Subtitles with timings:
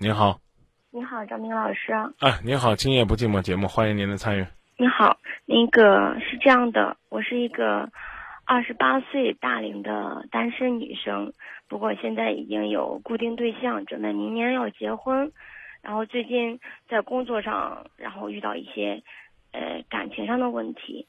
[0.00, 0.38] 您好，
[0.92, 1.92] 你好，张明老师。
[2.20, 4.46] 哎，您好，今夜不寂寞节目，欢迎您的参与。
[4.76, 7.90] 你好，那个是这样的，我是一个
[8.44, 11.32] 二十八岁大龄的单身女生，
[11.66, 15.32] 不过现在已经有固定对象，准备明年要结婚。
[15.82, 19.02] 然后最近在工作上，然后遇到一些
[19.50, 21.08] 呃感情上的问题。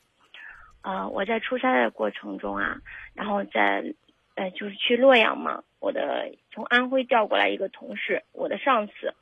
[0.82, 2.78] 呃，我在出差的过程中啊，
[3.14, 3.94] 然后在
[4.40, 9.14] 呃就是去洛阳嘛，我的从安徽调过来一个同事，我的上司，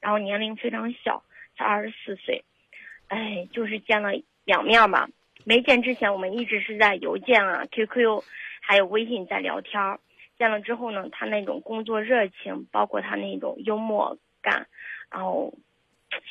[0.00, 1.22] 然后年龄非常小，
[1.54, 2.42] 才二十四岁。
[3.08, 4.12] 哎，就是见了
[4.46, 5.10] 两面吧。
[5.44, 8.22] 没见之前，我们一直是在邮件啊、QQ，
[8.62, 9.98] 还有微信在聊天。
[10.38, 14.68] 见了之后呢，他那种工作热情，包括他那种幽默感，
[15.10, 15.52] 然后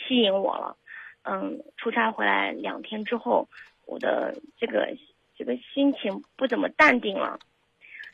[0.07, 0.77] 吸引我了。
[1.21, 3.47] 嗯，出差回来两天之后，
[3.85, 4.97] 我的这个
[5.37, 7.37] 这个心情不怎么淡定了。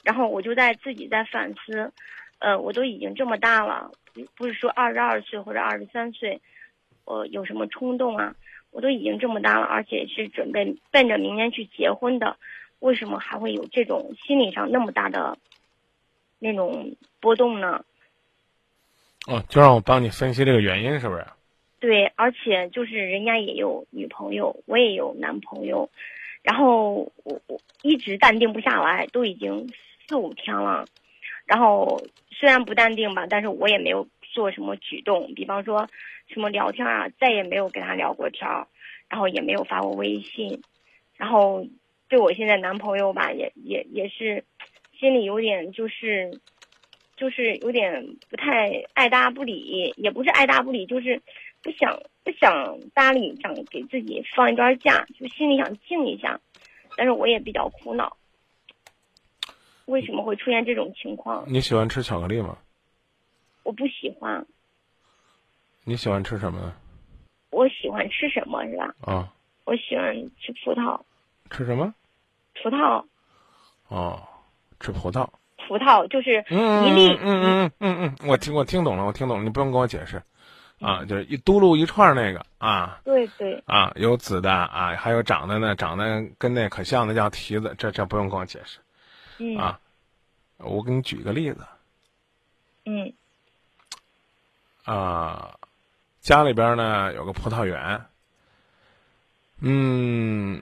[0.03, 1.91] 然后我就在自己在反思，
[2.39, 3.91] 呃，我都已经这么大了，
[4.35, 6.41] 不是说二十二岁或者二十三岁，
[7.05, 8.35] 我有什么冲动啊？
[8.71, 12.37] 我都已经这么大了，而且是准备奔着明年去结婚的，
[12.79, 15.37] 为什么还会有这种心理上那么大的
[16.37, 17.83] 那种波动呢？
[19.25, 21.25] 哦，就让我帮你分析这个原因，是不是？
[21.79, 25.89] 对，而且就是人家也有女朋友，我也有男朋友，
[26.43, 29.69] 然后我我一直淡定不下来，都已经
[30.07, 30.85] 四五天了，
[31.45, 35.87] 然后虽然不淡定吧，但是我也没有做什么举动，比方说。
[36.29, 38.67] 什么聊天啊，再也没有跟他聊过天儿，
[39.07, 40.61] 然后也没有发过微信，
[41.15, 41.65] 然后
[42.09, 44.43] 对我现在男朋友吧，也也也是
[44.99, 46.41] 心里有点就是
[47.15, 51.21] 就是有点不太爱搭不理，也不是爱搭不理，就是
[51.63, 56.41] 不想不想搭理，想给自己放一段假，就心里想静一下，
[56.97, 58.17] 但是我也比较苦恼，
[59.87, 61.43] 为什么会出现这种情况？
[61.47, 62.57] 你喜欢吃巧克力吗？
[63.63, 64.45] 我不喜欢。
[65.83, 66.73] 你喜欢吃什么呢？
[67.49, 68.93] 我喜欢吃什么是吧？
[69.01, 69.33] 啊，
[69.65, 70.99] 我喜欢吃葡萄。
[71.49, 71.93] 吃什么？
[72.61, 73.03] 葡萄。
[73.87, 74.21] 哦，
[74.79, 75.27] 吃葡萄。
[75.67, 77.17] 葡萄就是一粒。
[77.19, 80.21] 嗯嗯嗯嗯嗯，我听我听懂了，我听懂了，你不用跟我解释，
[80.81, 82.99] 啊，就是一嘟噜一串那个啊。
[83.05, 83.63] 对对。
[83.65, 88.79] 啊，有紫的啊，还有长得呢，长得跟那可像的叫提子，这这不用跟我解释。
[89.37, 89.57] 嗯。
[89.57, 89.79] 啊，
[90.57, 91.65] 我给你举个例子。
[92.85, 93.13] 嗯。
[94.83, 95.53] 啊。
[96.19, 98.05] 家里边呢有个葡萄园，
[99.59, 100.61] 嗯，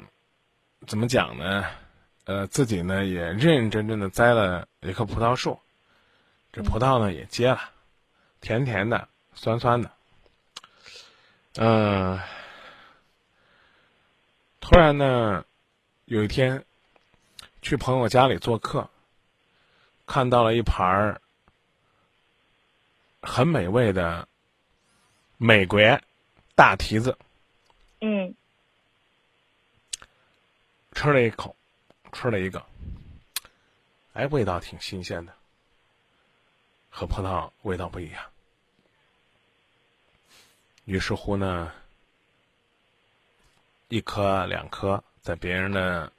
[0.85, 1.65] 怎么讲呢？
[2.25, 5.59] 呃，自己呢也认认真真的栽了一棵葡萄树，
[6.53, 7.59] 这葡萄呢也结了，
[8.41, 9.91] 甜甜的，酸酸的。
[11.55, 12.19] 嗯，
[14.59, 15.43] 突然呢，
[16.05, 16.63] 有一天
[17.65, 18.87] 去朋友家里做客，
[20.05, 21.19] 看到了一盘儿
[23.23, 24.27] 很美味的。
[25.37, 25.81] 美国
[26.53, 27.17] 大提子，
[28.01, 28.35] 嗯，
[30.93, 31.55] 吃了一口，
[32.13, 32.63] 吃了一个，
[34.13, 35.33] 哎，味道挺新鲜的，
[36.91, 38.23] 和葡萄味道不一样。
[40.85, 41.73] 于是乎呢，
[43.89, 46.13] 一颗两颗，在别人的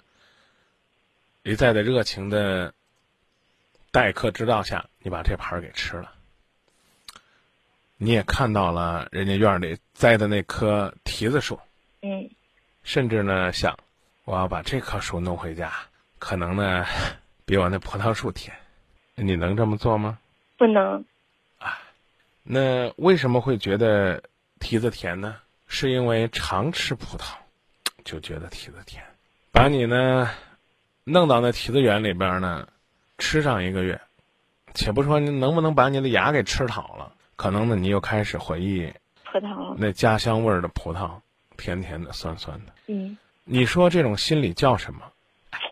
[1.46, 2.74] 一再的热情的
[3.92, 6.12] 待客之道下，你把这盘给吃了。
[7.98, 11.60] 你也看到了人家院里栽的那棵提子树，
[12.02, 12.28] 嗯，
[12.82, 13.78] 甚至呢想，
[14.24, 15.72] 我要把这棵树弄回家，
[16.18, 16.84] 可能呢
[17.44, 18.52] 比我那葡萄树甜，
[19.14, 20.18] 你能这么做吗？
[20.58, 21.04] 不能。
[21.58, 21.78] 啊，
[22.42, 24.20] 那为什么会觉得
[24.58, 25.36] 提子甜呢？
[25.68, 27.36] 是因为常吃葡萄，
[28.04, 29.04] 就觉得提子甜。
[29.52, 30.28] 把你呢
[31.08, 32.66] 弄到那提子园里边呢，
[33.16, 34.00] 吃上一个月，
[34.74, 37.12] 且不说你能不能把你的牙给吃好了。
[37.36, 38.92] 可能呢，你又开始回忆
[39.24, 41.12] 葡萄那家乡味儿的葡萄，
[41.56, 42.72] 甜甜的，酸酸的。
[42.88, 45.00] 嗯，你说这种心理叫什么？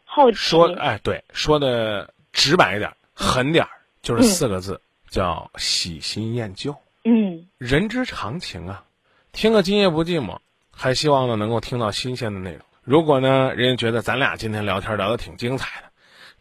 [0.05, 0.37] 好奇。
[0.37, 3.71] 说哎，对，说的直白一点、狠点儿，
[4.03, 6.77] 就是四个字，叫喜新厌旧。
[7.03, 8.85] 嗯，人之常情啊。
[9.33, 10.39] 听个今夜不寂寞，
[10.71, 12.61] 还希望呢能够听到新鲜的内容。
[12.85, 15.87] 如果呢，人家觉得咱俩今天聊天聊得挺精彩的，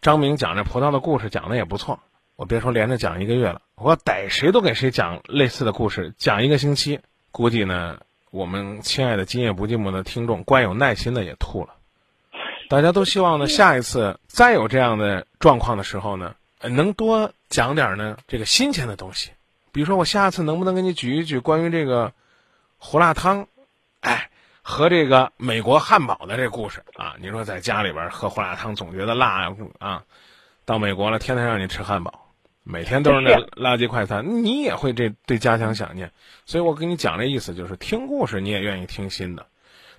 [0.02, 2.02] 张明讲这葡萄的故事讲的也不错。
[2.36, 7.00] 我别说连着讲一个月了，我逮谁都给谁讲类似的故事，讲一个星期，
[7.32, 8.00] 估计呢，
[8.30, 11.76] 我们亲爱的今夜不寂寞的听众，怪有耐心的也吐了。
[12.68, 19.32] 大家都希望呢，下一次再有这样的状况的时候呢，能多讲点呢这个新鲜的东西。
[19.72, 22.12] 比如说，我下次能不能给你举一举关于这个
[22.78, 23.48] 胡辣汤，
[24.02, 24.30] 哎，
[24.64, 27.16] 和这个美国汉堡的这故事啊？
[27.20, 30.04] 你说在家里边喝胡辣汤总觉得辣啊，
[30.66, 32.22] 到美国了天天让你吃汉堡。
[32.66, 36.10] 每天都是那垃圾快餐，你也会这对家乡想念。
[36.46, 39.46] 所以我跟你讲这意思就是，听故事你也愿意听新的，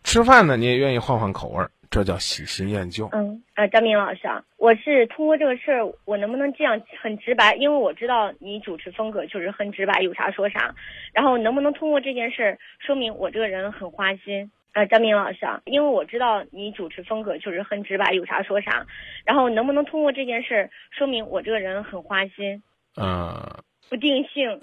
[0.03, 3.09] 吃饭呢你也愿意换换口味儿，这叫喜新厌旧。
[3.13, 7.55] 嗯，呃，张明老师啊，我是通过这个事儿，我能不能这样很直白？
[7.55, 10.75] 因为我知道你主持风格就是很直白，有啥说啥。
[11.13, 14.51] 然后能不能通过这件事儿说明我这个人很花心？
[14.73, 18.85] 啊，张明老师啊，因为我知道你主持风格就是很直白，有啥说啥。
[19.25, 22.61] 然后能不能通过这件事儿说明我这个人很花心？
[22.97, 24.61] 呃，不定性，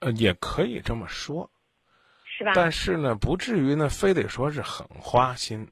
[0.00, 1.50] 呃，也可以这么说，
[2.24, 2.52] 是吧？
[2.54, 5.68] 但是呢，不至于呢，非得说是很花心，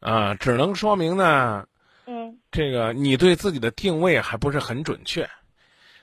[0.00, 1.66] 啊、只能说明呢，
[2.06, 5.28] 嗯这个你对自己的定位还不是很准确。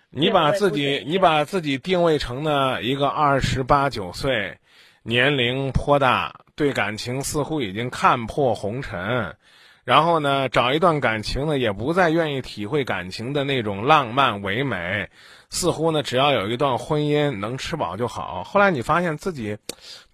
[0.09, 4.59] 你把自己你把自己定位成呢一个二十八九岁，
[5.03, 9.35] 年龄颇大，对感情似乎已经看破红尘，
[9.83, 15.09] 然后呢找一段感情呢也不再愿意体会感情的那种浪漫唯美，
[15.49, 18.43] 似乎呢只要有一段婚姻能吃饱就好。
[18.45, 19.57] 后来你发现自己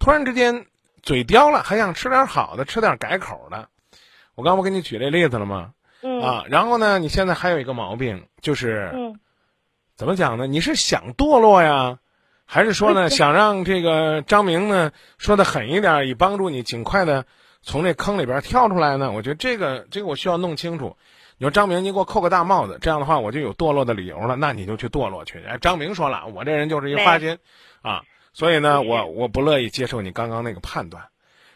[0.00, 0.66] 突然之间
[1.02, 3.68] 嘴刁了，还想吃点好的，吃点改口的。
[4.34, 5.72] 我刚不给你举这例子了吗？
[6.02, 9.18] 嗯啊，然后呢，你现在还有一个毛病，就是、嗯
[9.94, 10.46] 怎么讲呢？
[10.46, 11.98] 你是想堕落呀，
[12.44, 17.24] 还是说呢，想让这个张明呢说的狠一点，以帮助你尽快的
[17.60, 19.12] 从这坑里边跳出来呢？
[19.12, 20.96] 我觉得这个这个我需要弄清楚。
[21.36, 25.40] 你说张明，你给我扣个大帽子，这样的话我就有堕落的理由了，那你就去堕落去。
[25.44, 27.38] 哎，张明说了，我这人就是一花心，
[27.82, 28.02] 啊，
[28.32, 31.04] 所以呢，我我不乐意接受你刚刚那个判断。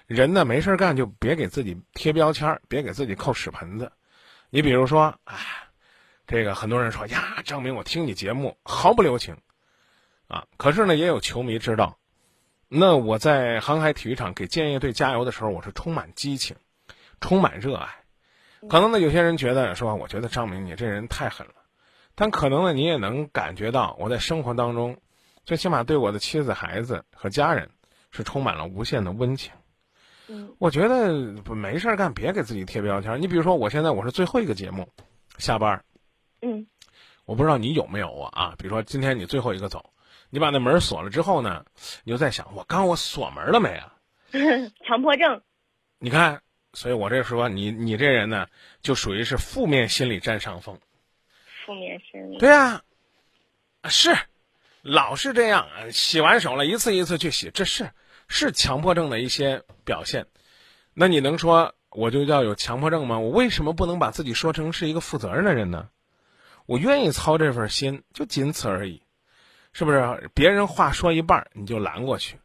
[0.06, 3.90] 人呢没事干就别给自己贴标签儿，别给自己扣屎盆子。
[4.50, 5.36] 你比如说，哎，
[6.26, 9.36] 这个很多人说呀，张明，我听你节目毫不留情，
[10.28, 11.98] 啊，可是呢，也有球迷知道，
[12.68, 16.56] 那我在航海体育场给建业队加油的时候，我是充满激情，
[17.20, 17.88] 充满热爱。
[18.68, 21.54] 可能呢，有些人觉得说，我觉得张明你这人太狠了，
[22.14, 24.98] 但可能呢，你也能感觉到我在生活当中，
[25.44, 27.70] 最起码对我的妻子、孩子和家人
[28.12, 29.52] 是充满了无限的温情。
[30.28, 33.20] 嗯我觉得不没事儿干，别给自己贴标签。
[33.20, 34.88] 你比如说，我现在我是最后一个节目
[35.38, 35.84] 下班儿，
[36.42, 36.66] 嗯
[37.24, 38.54] 我不知道你有没有啊啊？
[38.58, 39.92] 比如说今天你最后一个走，
[40.30, 41.64] 你把那门锁了之后呢，
[42.04, 43.92] 你就在想，我刚我锁门了没啊？
[44.86, 45.40] 强迫症，
[45.98, 46.40] 你看，
[46.72, 48.46] 所以我这说你你这人呢，
[48.82, 50.78] 就属于是负面心理占上风。
[51.64, 52.38] 负面心理。
[52.38, 52.82] 对呀、
[53.80, 54.16] 啊，是，
[54.82, 57.90] 老是这样，呃洗完手了，一次一次去洗，这是
[58.28, 60.26] 是强迫症的一些表现。
[60.94, 63.18] 那你能说我就叫有强迫症吗？
[63.18, 65.88] 我为什么不能把自己说成是一个负责任的人呢？
[66.66, 69.00] 我愿意操这份心，就仅此而已，
[69.72, 70.30] 是不是？
[70.34, 72.38] 别人话说一半你就拦过去，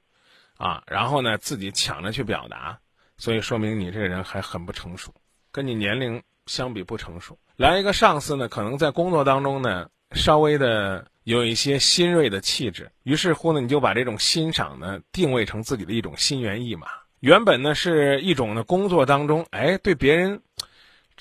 [0.57, 2.77] 啊，然后呢自己抢着去表达，
[3.17, 5.11] 所以说明你这个人还很不成熟，
[5.51, 7.37] 跟你年龄相比不成熟。
[7.55, 16.87] 来一个上司呢，可能在工作当中呢稍微的有一些新锐的气质，于是乎呢你就把这种欣赏呢定位成自己的一种心猿意马。
[17.19, 20.41] 原本呢是一种呢工作当中，哎，对别人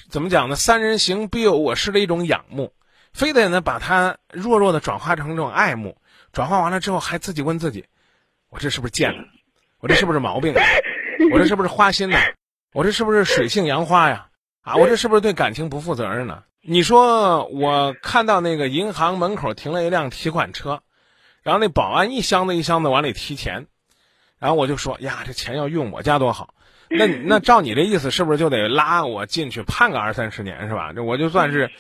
[0.09, 0.57] 怎么讲呢？
[0.57, 2.73] 三人行必有我师的一种仰慕，
[3.13, 5.97] 非得呢把它弱弱的转化成这种爱慕，
[6.33, 7.85] 转化完了之后还自己问自己，
[8.49, 9.23] 我这是不是贱了？
[9.81, 10.63] 我这是不是毛病啊？
[11.33, 12.19] 我这是不是花心呢？
[12.73, 14.27] 我这是不是水性杨花呀？
[14.63, 16.43] 啊，我这是不是对感情不负责任呢？
[16.63, 20.83] 你说我看到那个银行门口停了一辆提款车，
[21.43, 23.67] 然后那保安一箱子一箱子往里提钱，
[24.39, 26.55] 然后我就说呀，这钱要用我家多好。
[26.89, 30.93] 那 那照你这意思，是不是就得拉我进去判个二三十年是吧？
[30.93, 31.71] 这我就算是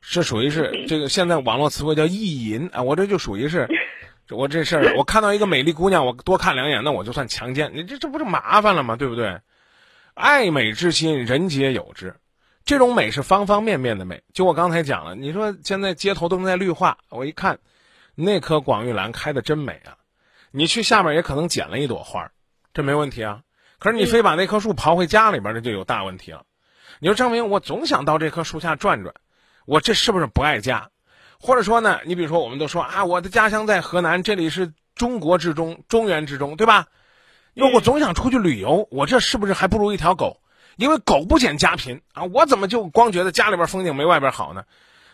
[0.00, 3.68] 是属于是这个现在网络词汇叫意淫啊，我这就属于是。
[4.32, 8.94] 我这事儿，我看到一个美丽姑娘，我多看两眼，那我就算强奸，你这这不是麻烦了吗？
[8.94, 9.40] 对不对？
[10.14, 12.14] 爱美之心，人皆有之。
[12.70, 14.22] 这种美是方方面面的美。
[14.32, 17.58] 就我刚才讲了，你说现在街头都在绿化，我一看，
[18.14, 19.98] 那棵广玉兰开的真美啊！
[20.52, 22.30] 你去下面也可能捡了一朵花，
[22.72, 23.40] 这没问题啊。
[23.80, 26.44] 可是你非把那棵树刨回家里边，这就有大问题了。
[27.00, 29.12] 你说证明我总想到这棵树下转转，
[29.66, 30.90] 我这是不是不爱家？
[31.40, 36.86] 或者说呢，你比如说，我们都说啊，我的家乡在河南，这里是中国之中，中原之中，对吧？
[37.54, 40.40] 因为我总想出去旅游，我这是不是还不如一条狗？
[40.76, 44.64] 因为狗不减家贫啊，我怎么就光觉得家里边风景没外边好呢？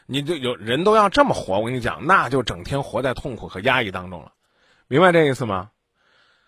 [0.06, 4.32] 你就有人都要这么活，我跟你讲，那就整天活在痛苦和压抑当中了，
[4.86, 5.70] 明白这意思吗？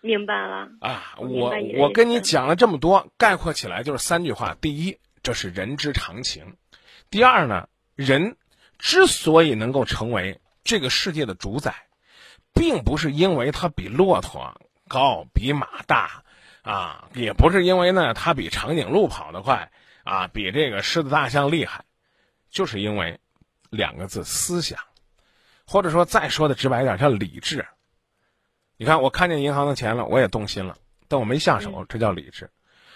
[0.01, 0.69] 明白了。
[0.79, 6.45] 啊，我我跟你讲了这么多，概括起来就是三句话：第一，这是人之常情；
[7.09, 8.37] 第二呢，人
[8.77, 11.75] 之所以能够成为这个世界的主宰，
[12.53, 16.23] 并不是因为他比骆驼高、比马大，
[16.61, 19.71] 啊，也不是因为呢他比长颈鹿跑得快，
[20.03, 21.85] 啊，比这个狮子大象厉害，
[22.49, 23.19] 就是因为
[23.69, 24.79] 两个字思想。
[25.71, 27.63] 或者说再说的直白一点，叫理智。
[28.75, 30.75] 你看，我看见银行的钱了，我也动心了，
[31.07, 32.49] 但我没下手，这叫理智。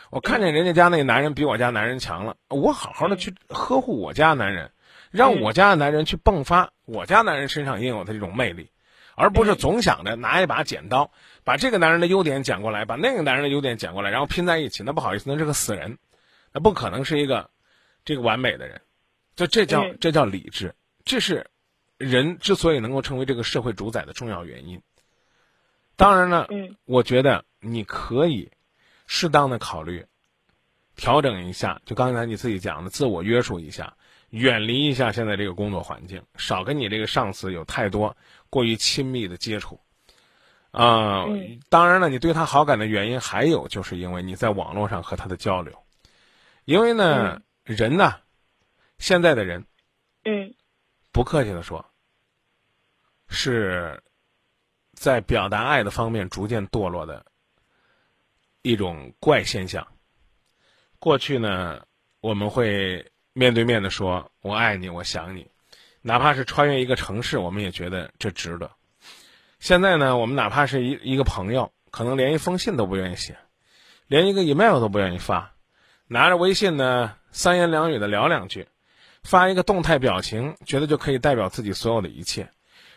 [0.09, 4.71] 我看见人家家那个男人比我家男人强了，我好好的去呵护我家男人，
[5.11, 8.71] 让我家的男人去迸发我家男人身上应有的这种魅力，
[9.15, 11.11] 而不是总想着拿一把剪刀
[11.43, 14.83] 把这个男人的优点讲过来，把那个男人的优点讲过来，然后拼在一起。
[14.83, 15.97] 那不好意思，那是个死人，
[16.51, 17.49] 那不可能是一个
[18.05, 18.81] 这个完美的人。
[19.35, 20.73] 就这叫这叫理智，
[21.05, 21.47] 这是
[21.97, 24.81] 人之所以能够成为这个社会主宰的重要原因。
[25.95, 26.47] 当然了，
[26.85, 28.51] 我觉得你可以。
[29.05, 30.03] 适当的考虑，
[30.95, 33.95] 调整一下，就刚才你自己讲的，自我约束一下，
[34.29, 38.15] 远离一下现在这个工作环境，少跟你这个上司有太多
[38.49, 39.77] 过于亲密的接触。
[40.73, 41.25] 啊，
[41.69, 45.81] 当然了，你对他好感的原因还有就是因为你在网络上和他的交流，
[46.65, 48.15] 因为呢，人呢，
[48.97, 49.65] 现在的人，
[50.25, 50.53] 嗯，
[51.11, 51.85] 不客气的说，
[53.29, 54.03] 是
[54.93, 57.25] 在表达爱的方面逐渐堕落的。
[58.65, 59.85] 一种怪现象。
[60.97, 61.85] 过去呢，
[62.21, 65.45] 我们会面对面的说“我爱你，我想你”，
[66.01, 68.71] 哪怕是穿越一个城市，我们也觉得这值得。
[69.63, 73.37] 现在呢，我们哪怕是一一个朋友，可能连一封信都不愿意写，
[74.07, 75.53] 连一个 email 都不愿意发，
[76.05, 78.67] 拿着微信呢，三言两语的聊两句，
[79.23, 82.49] 发一个动态表情，觉得就可以代表自己所有的一切，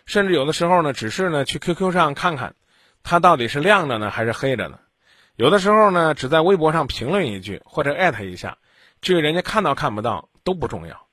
[0.06, 2.56] 甚至有的时候呢，只是呢去 QQ 上看看，
[3.04, 4.80] 它到底是亮着呢还是黑着呢？
[5.37, 8.58] 有的时候呢，只在微博上评论一句或者艾特一下，
[9.00, 11.06] 至于人家看到看不到都不重要。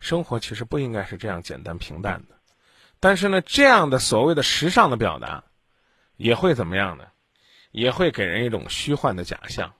[0.00, 2.33] 生活其实不应该是这样简单平淡的，
[3.04, 5.44] 但是呢，这样的所谓的时尚的表达，
[6.16, 7.04] 也会怎么样呢？
[7.70, 9.74] 也会给人一种虚幻的假象，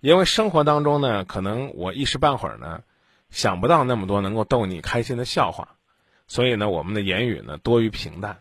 [0.00, 2.80] 因为生活当中呢，可能我一时半会儿呢，
[3.28, 5.76] 想不到那么多能够逗你开心的笑话，
[6.26, 8.38] 所以呢，我们的言语呢多于平淡。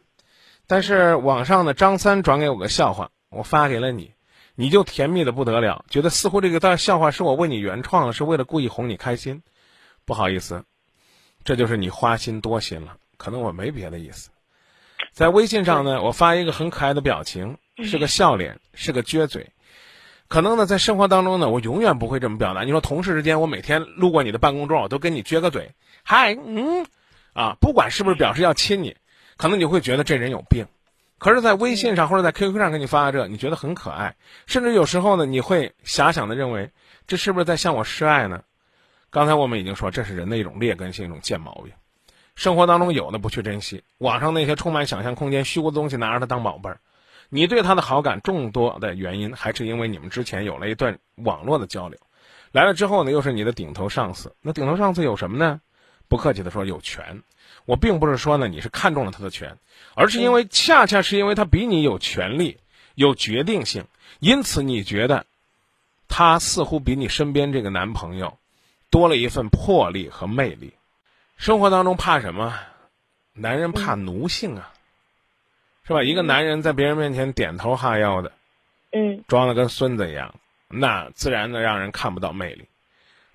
[0.68, 4.14] 但是网上的张三转给我个笑话，我发给了你。
[4.56, 9.44] 你就甜蜜的不得了，觉得似乎这个段笑话是我为你原创的，是为了故意哄你开心。
[10.06, 10.64] 不好意思，
[11.44, 12.96] 这就是你花心多心了。
[13.18, 14.30] 可能我没别的意思。
[15.12, 19.52] 在微信上呢，我发一个很可爱的表情，是个笑脸，是个撅嘴。
[20.28, 22.64] 可能呢，在生活当中呢，我永远不会这么表达。
[22.64, 25.72] 你说同事之间，我每天路过你的办公桌，我都跟你撅个嘴，
[26.04, 26.86] 嗨，嗯，
[27.34, 28.96] 啊，不管是不是表示要亲你，
[29.38, 30.66] 可能你会觉得这人有病。
[31.20, 36.70] 可是，在微信上或者在 QQ 上给你发这，你觉得很可爱，甚至有时候呢，你会遐想的认为，
[37.08, 38.44] 这是不是在向我示爱呢？
[39.10, 41.74] 刚才我们已经说，这是人的一种劣根性，一种贱毛病。
[42.38, 46.80] 生活当中有的不去珍惜，网上那些充满想象空间、虚无的东西拿着它当宝贝儿。
[47.30, 52.00] 你对他的好感，众多的原因还是因为你们之前有了一段网络的交流，
[52.52, 54.36] 来了之后呢，又是你的顶头上司。
[54.40, 55.62] 那顶头上司有什么呢？
[56.08, 57.24] 不客气的说，有权。
[57.66, 59.58] 我并不是说呢，你是看中了他的权，
[59.96, 62.60] 而是因为恰恰是因为他比你有权利、
[62.94, 63.86] 有决定性，
[64.20, 65.26] 因此你觉得
[66.08, 68.38] 他似乎比你身边这个男朋友
[68.92, 70.74] 多了一份魄力和魅力。
[71.38, 72.54] 生活当中怕什么？
[73.34, 74.74] 男人怕奴性啊，
[75.86, 76.04] 是吧？
[76.04, 78.32] 一个男人在别人面前点头哈腰的，
[78.92, 80.34] 嗯，装的跟孙子一样，
[80.68, 82.68] 那自然的让人看不到魅力。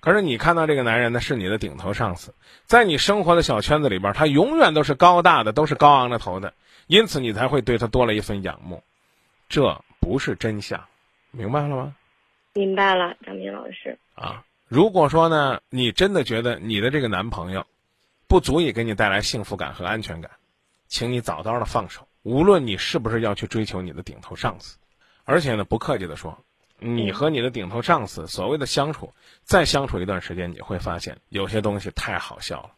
[0.01, 6.53] 可是你看到这个男人呢，是你的顶头上司，在你生活的小圈子里边，他永远都是高大的，都是高昂着头的，
[6.87, 8.83] 因此你才会对他多了一份仰慕，
[9.47, 10.83] 这不是真相，
[11.31, 11.95] 明白了吗？
[12.53, 13.97] 明白了，张明老师。
[14.15, 17.65] 啊，如果说呢，你真的觉得你的这个男朋友
[18.33, 20.31] 不足以给你带来幸福感和安全感，
[20.87, 24.79] 请你早早的放手，无论你是不是要去追求你的顶头上司，
[25.23, 26.43] 而且呢，不客气的说。
[26.79, 29.13] 你和你的顶头上司所谓的相处，
[29.43, 32.71] 再相处一段时间，你会发现有些东西太好笑了，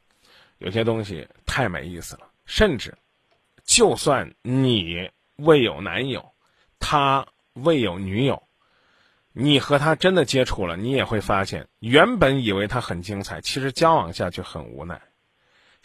[0.58, 2.28] 有些东西太没意思了。
[2.46, 2.98] 甚至，
[3.64, 6.34] 就算你未有男友，
[6.80, 8.44] 他未有女友，
[9.32, 15.02] 你和他真的接触了，你也会发现，原本以为他很精彩，其实交往下去很无奈。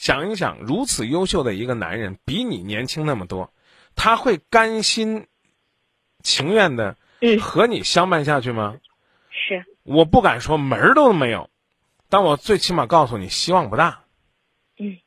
[0.00, 3.52] 想一想，如此优秀的一个男人，比你年轻那么多，
[3.94, 5.26] 他会甘心
[6.22, 6.96] 情愿的？
[7.38, 8.80] 和你相伴下去吗？
[9.28, 11.50] 是，我不敢说门儿都没有，
[12.08, 14.02] 但我最起码告诉你，希望不大。
[14.78, 14.98] 嗯，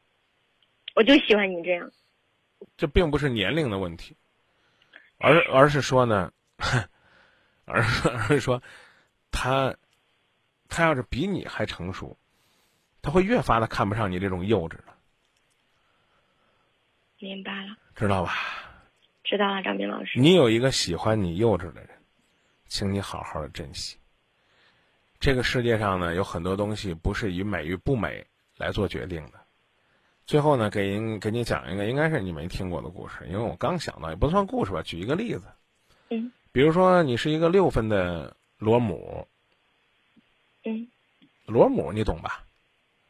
[0.93, 1.91] 我就喜欢你这样。
[2.77, 4.15] 这并不是年龄的问题，
[5.17, 6.31] 而而是说呢，
[7.65, 8.61] 而是 而是说，
[9.31, 9.75] 他，
[10.69, 12.15] 他要是比你还成熟，
[13.03, 14.85] 他会越发的看不上你这种幼稚的。
[17.19, 17.77] 明白了。
[17.95, 18.33] 知道吧？
[19.23, 20.19] 知道了，张斌老师。
[20.19, 21.89] 你有一个喜欢你幼稚的人。
[22.65, 23.97] 请你好好的珍惜。
[25.19, 28.25] 这个世界上呢，有很多东西不是以美与不美
[28.57, 29.39] 来做决定的，
[30.25, 34.81] 最后呢，给您给你讲一个，应该是你没听过的故事，因为我刚想到，也不算故事吧。
[34.81, 35.43] 举一个例子，
[36.09, 39.27] 嗯比如说你是一个六分的螺母，
[40.63, 40.87] 嗯，
[41.45, 42.43] 螺母你懂吧？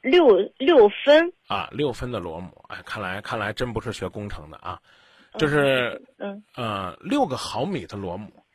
[0.03, 4.79] 六六分，啊，六分的螺母，哎，看来看来真不是学工程的啊，
[5.37, 8.45] 就是嗯呃六个毫米的螺母，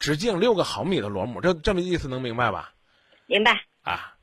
[0.00, 2.74] 直径六个毫米的螺母，这这么意思能明白吧？
[3.26, 3.64] 明白。
[3.82, 4.14] 啊，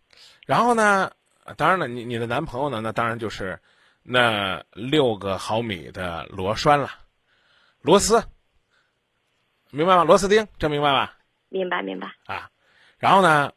[0.45, 1.09] 然后呢，
[1.55, 3.57] 当然了，你你的男朋友呢，那当然就是
[4.03, 6.91] 那六个毫米的螺栓了，
[7.81, 8.21] 螺丝，
[9.71, 10.03] 明白吗？
[10.03, 11.17] 螺丝钉，这明白吧？
[11.47, 12.50] 明白明白，啊，
[12.97, 13.53] 然后呢，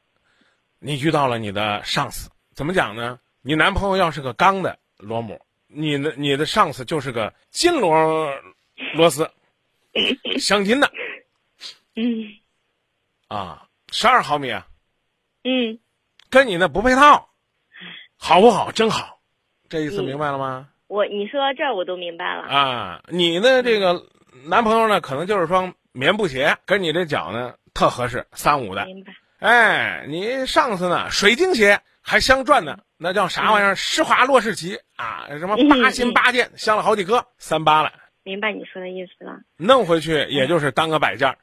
[0.79, 3.19] 你遇到了你的上司，怎么讲呢？
[3.41, 8.31] 你男朋友要是个钢的螺母，你的你的上司就是个金螺
[8.93, 9.31] 螺丝，
[10.39, 10.93] 镶金的
[11.97, 12.37] 嗯
[13.29, 14.67] 啊，十二毫米啊，
[15.43, 15.79] 嗯，
[16.29, 17.31] 跟你那不配套，
[18.19, 18.71] 好不好？
[18.73, 19.21] 真好，
[19.71, 20.69] 这意思嗯明白了吗？
[20.87, 22.43] 我你说到这儿我都明白了。
[22.43, 24.07] 啊，你的这个
[24.45, 28.85] 男朋友呢，可能就是双棉布鞋，跟你这脚呢特合适，三五的。
[28.85, 29.15] 明白。
[29.39, 33.75] 哎，你上次呢，水晶鞋还镶钻呢，那叫啥玩意儿？
[33.77, 37.93] 施华洛世奇啊，什么八心八箭，镶了好几颗，三八了，
[38.23, 39.41] 明白你说的意思了。
[39.57, 41.39] 弄回去也就是当个摆件儿，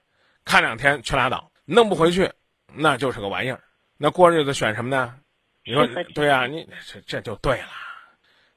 [0.46, 2.32] 看两天去拉倒，弄不回去，
[2.74, 3.62] 那就是个玩意儿。
[3.98, 5.16] 那过日子选什么呢？
[5.64, 5.86] 你说
[6.16, 7.70] 对呀、你这这就对了，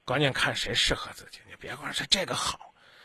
[0.05, 2.59] 关键看谁适合自己，你别光说这个好。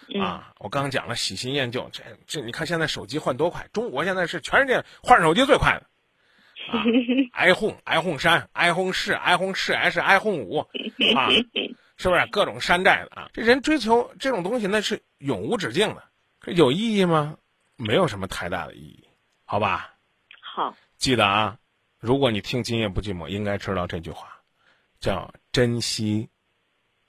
[0.08, 5.88] 嗯啊，我刚讲了，喜新厌旧，这这你看现在手机换多快，中国现在是全世界换手机最快的。
[6.72, 6.84] 啊
[7.34, 10.60] ，iPhone、iPhone 三、iPhone 四、iPhone 四 S、iPhone 五，
[11.16, 11.30] 啊，
[11.98, 13.30] 是不是各种山寨的啊？
[13.34, 16.04] 这人追求这种东西，那是永无止境的，
[16.42, 17.38] 这有意义吗？
[17.78, 19.04] 没有什么太大的意义，
[19.46, 19.94] 好吧？
[20.42, 21.58] 好，记得啊，
[22.00, 24.40] 如果你听《今夜不寂寞》，应该知道这句话，
[25.00, 26.30] 叫珍惜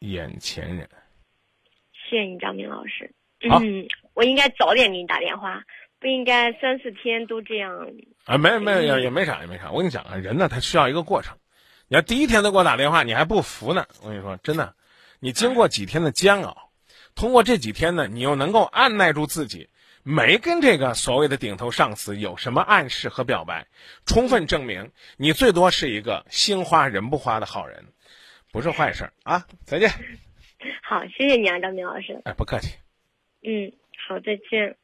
[0.01, 0.89] 眼前人。
[1.93, 3.13] 谢谢你，张明老师。
[3.41, 5.63] 嗯，我应该早点给你打电话，
[6.01, 7.91] 不应该三四天都这样。
[8.25, 9.71] 啊，没没也也没啥也没啥。
[9.71, 11.37] 我跟你讲啊，人呢他需要一个过程。
[11.89, 13.87] 你要第一天都给我打电话，你还不服呢。
[14.03, 14.75] 我跟你说，真的，
[15.21, 16.71] 你经过几天的煎熬，
[17.15, 19.69] 通过这几天呢，你又能够按耐住自己，
[20.03, 23.69] 没跟这个所谓的顶头上司有什么暗示和表白，
[24.05, 27.85] 充分证明你最多是一个心花人不花的好人，
[28.51, 29.47] 不是坏事儿啊。
[29.65, 29.89] 再见，
[30.83, 32.21] 好，谢谢你啊，张明老师。
[32.25, 32.75] 哎，不客气。
[33.45, 33.73] 嗯，
[34.09, 34.77] 好，再见。